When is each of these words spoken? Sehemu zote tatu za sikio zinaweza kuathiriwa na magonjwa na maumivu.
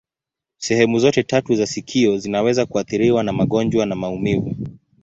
Sehemu 0.57 0.99
zote 0.99 1.23
tatu 1.23 1.55
za 1.55 1.67
sikio 1.67 2.17
zinaweza 2.17 2.65
kuathiriwa 2.65 3.23
na 3.23 3.33
magonjwa 3.33 3.85
na 3.85 3.95
maumivu. 3.95 4.55